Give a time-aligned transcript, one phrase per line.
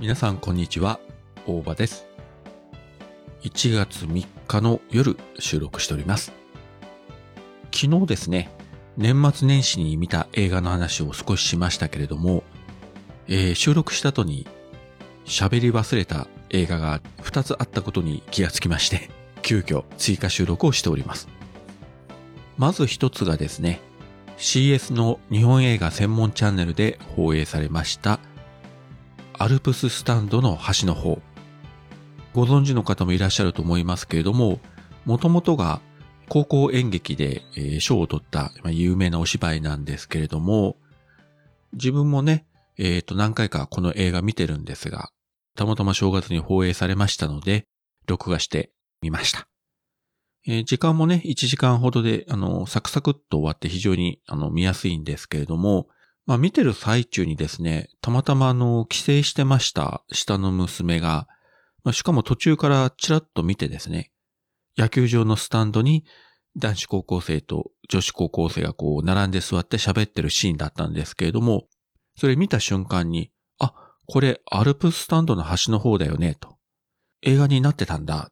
[0.00, 0.98] 皆さんこんにちは、
[1.46, 2.06] 大場です。
[3.42, 6.32] 1月3日の夜収録しております。
[7.70, 8.50] 昨日ですね、
[8.96, 12.44] 年末年始に見た映画の話を少ししましたけれども、
[13.28, 14.46] えー収録した後に
[15.26, 19.10] 喋り忘れた映画が2つあったことに気がつきまして、
[19.42, 21.28] 急遽追加収録をしております。
[22.56, 23.82] まず一つがですね、
[24.38, 28.18] CS の日本映画専門チャンネルで放映されました
[29.42, 31.18] アルプススタンドの端の方。
[32.34, 34.60] ご存知の方もいらっしゃると思いますけれども、
[35.06, 35.80] もともとが
[36.28, 40.76] 高校演劇でえー賞を取ったま有名なお芝居なんですけれども、
[41.72, 42.44] 自分もね、
[42.76, 45.08] えっ、と何回かこの映画見てるんですが、
[45.56, 47.64] たまたま正月に放映されましたので、
[48.06, 49.48] 録画してみました。
[50.46, 55.88] えー時間もね、1時間ほどで、あの、サクサクっと終わって非常に、あの、見やすいんですけれども、
[56.26, 61.26] まあ見てる最中にですね、たまたまあの、帰省してました下の娘が、
[61.82, 64.12] まあ、しかも途中からちらっと見てですね、
[64.76, 66.04] 野球場のスタンドに
[66.56, 71.66] 男子高校生と女子高校生がこう並んで座って喋ってるシーンだったんですけれども、
[72.16, 73.74] それ見た瞬間に、あ、
[74.06, 76.56] これアルプススタンドの端の方だよね、と。
[77.22, 78.30] 映画になってたんだ、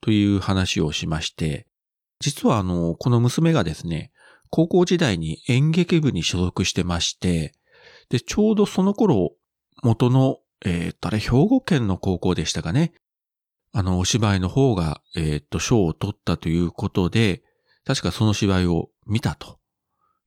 [0.00, 1.66] という話をしまして、
[2.20, 4.12] 実はあの、この娘がですね、
[4.50, 7.54] 高校時代に演劇部に所属してまして、
[8.08, 9.32] で、ちょうどその頃、
[9.82, 12.92] 元の、えーっと、あれ、兵庫県の高校でしたかね。
[13.72, 17.42] あの、お芝居の方が、えーっと、賞を取ったということで、
[17.84, 19.58] 確かその芝居を見たと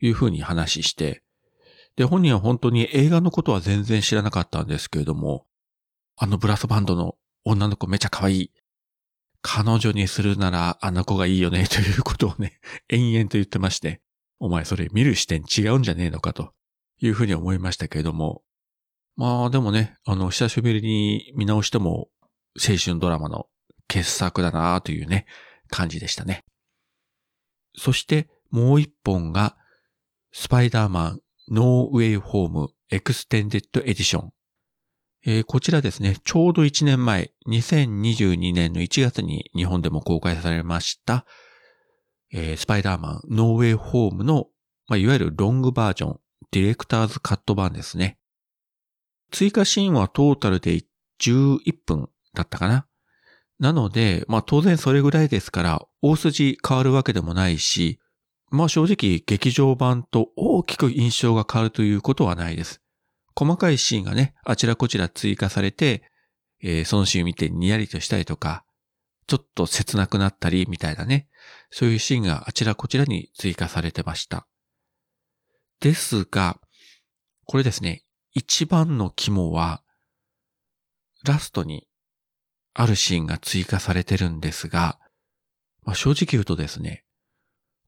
[0.01, 1.23] いうふうに話して、
[1.95, 5.45] で、本人は本当に映画のことは全然知らなかったんですけれども、
[6.15, 8.51] あのブラスバンドの女の子めちゃ可愛い。
[9.41, 14.01] 彼女にするならあの子がいいよね、ということをね、延々と言ってまして、
[14.43, 16.51] お前それ見る視点違うんじゃねえのかと
[16.99, 18.41] いうふうに思いましたけれども、
[19.15, 22.09] まあでもね、あの、久しぶりに見直しても
[22.59, 23.47] 青春ドラマの
[23.87, 25.27] 傑作だなというね、
[25.69, 26.43] 感じでしたね。
[27.77, 29.55] そしてもう一本が、
[30.33, 34.33] スパイダーマンノーウェイホームエクステンデッドエディション。
[35.25, 41.25] えーこちらですね、ちょうど1年前、2022年の1月に日本でも公開されました、
[42.33, 44.47] えースパイダーマンノーウェイホームの、
[44.87, 46.19] まあ、いわゆるロングバージョン、
[46.51, 48.17] ディレクターズカット版ですね。
[49.31, 50.81] 追加シーンはトータルで
[51.21, 52.87] 11分だったかな。
[53.59, 57.99] なので、まあ当然それぐらいですから、大筋変わるわけでもないし、
[58.49, 62.81] まあ正直劇場版と大きく印象が変わるということはないです。
[63.35, 66.03] 細かいシーンがね、あちらこちら追加されて、
[66.61, 68.65] えーそのシーンを見てニヤリとしたりとか、
[69.27, 71.27] ちょっと切なくなったりみたいなね、
[71.69, 74.47] そういうシーンがあちらこちらに追加されてました。
[75.79, 76.59] ですが、
[77.45, 79.83] これですね、一番の肝は、
[81.25, 81.87] ラストに
[82.73, 84.99] あるシーンが追加されてるんですが、
[85.83, 87.05] まあ、正直言うとですね、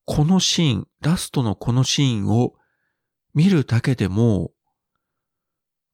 [0.06, 2.53] このシーン、ラストのこのシーンを
[3.34, 4.51] 見るだけでも、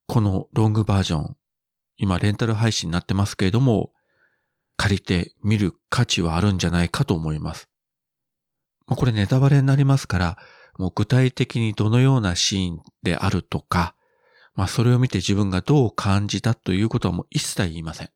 [0.07, 1.38] このロングバージョン、
[1.97, 3.94] 今レンタル配信になってますけれども、
[4.81, 7.69] 借りて見る価値はあるんじゃないかと思います。
[8.88, 10.38] まあ、これネタバレになりますから、
[10.80, 13.94] もう具体的にどのようなシーンであるとか、
[14.56, 18.09] まあそれを見て自分がどう感じたということはもう一切言いません。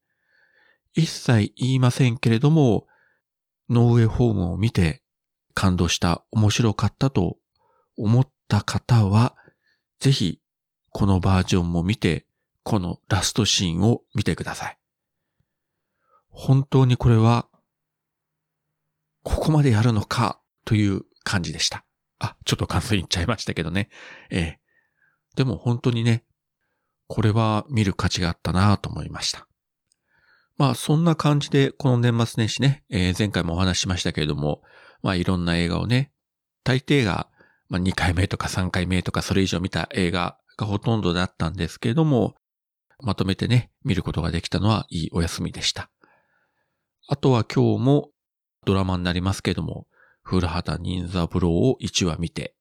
[0.96, 2.88] 一切言いませんけれども、
[3.70, 5.04] ノーウェイホームを見て
[5.54, 7.38] 感動した、面白かったと
[7.96, 9.36] 思った方は、
[10.00, 10.42] ぜひ
[10.90, 12.26] このバージョンも見て、
[12.64, 14.80] このラストシーンを見てください。
[16.36, 17.48] 本当にこれは、
[19.24, 21.86] ここまでやるのかという感じでした。
[22.20, 23.90] あ、ちょっと感想言っちゃいましたけどね。
[24.30, 24.60] ええ。
[25.36, 26.26] でも本当にね、
[27.08, 29.48] これは見る価値があったなと思いました。
[30.58, 34.62] まあそんな感じでこの年末年始ね、えー前回もお話ししましたけれども、
[35.02, 36.12] まあいろんな映画をね、
[36.64, 37.30] 大抵が、
[37.70, 42.36] まあ、2回目とか3回目とかそれ以上見た映画がほとんどだったんですけれども、
[43.00, 45.90] まとめてね、見ることができたのはいいお休みでした。
[47.08, 48.10] あとは今日も
[48.66, 49.88] ドラマになりますけども、
[50.24, 52.56] 古畑任三郎を1話見て、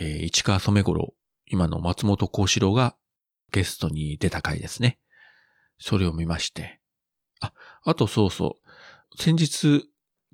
[0.00, 1.14] えー市川染五郎、
[1.46, 2.96] 今の松本幸四郎が
[3.52, 4.98] ゲストに出た回ですね。
[5.78, 6.80] それを見まして。
[7.40, 7.52] あ、
[7.84, 8.56] あとそうそ
[9.16, 9.22] う。
[9.22, 9.88] 先日、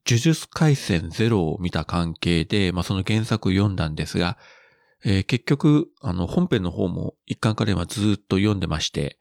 [0.06, 4.38] 呪術回戦ゼロを見た関係で、まあ、その原作読んだんですが、
[5.04, 9.18] えー結局、あの、本編の方も一巻から今ずっと読んでまして、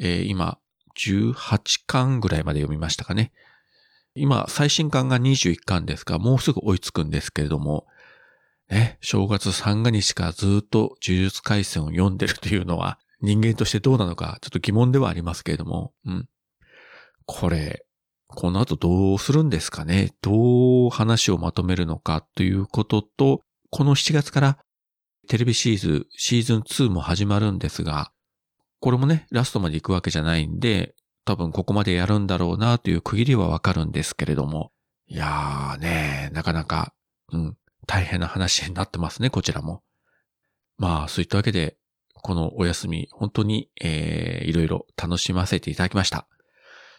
[0.00, 0.58] えー今、
[1.06, 3.32] 18巻ぐらいまで読みましたかね。
[4.14, 7.86] 今、最新巻が21巻ですが、もうすぐ追いつくんですけれども、
[8.68, 16.28] ね、正月三が日からずっと呪術回戦を読んでるというのは、人間としてどうなのか、ちょっと疑問ではありますけれども、うん。
[17.26, 17.84] これ、
[18.26, 24.58] この後どうするんですかねどう話をまとめるのかということと、この7月から
[25.28, 28.12] テレビシーズン、シーズン2も始まるんですが、
[28.80, 30.94] これもね、ラストまで行くわけじゃないんで、
[31.24, 34.72] 多分ここまでやるんだろうなという区切りはわかるんですけれども、
[35.06, 36.94] いやーね、なかなか、
[37.32, 37.56] うん、
[37.86, 39.82] 大変な話になってますね、こちらも。
[40.78, 41.76] まあ、そういったわけで、
[42.14, 46.26] このお休み、本当に、えー、いろいろ楽しませていただきました。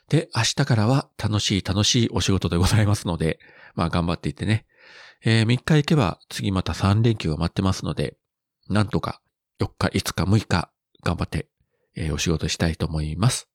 [0.09, 3.39] で、明日からは楽しい楽しいお仕事でございますので、
[3.75, 4.65] まあ頑張っていってね。
[5.23, 8.17] えー、3日行けば次また3連休が待ってますので、
[8.67, 9.21] なんとか
[9.59, 10.71] 4日、5日、6日
[11.03, 11.47] 頑張って、
[11.95, 13.49] えー、お仕事したいと思います。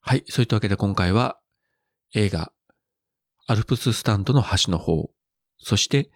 [0.00, 0.24] はい。
[0.28, 1.38] そういったわけで今回は
[2.14, 2.52] 映画
[3.46, 5.10] アルプススタンドの端の方、
[5.58, 6.10] そして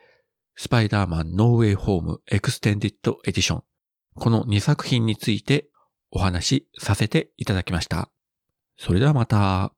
[0.57, 3.63] スパイダーマンノーウェイホームエクステンディットエディション。
[4.15, 5.69] この2作品について
[6.11, 8.11] お話しさせていただきました。
[8.79, 9.78] それではまた。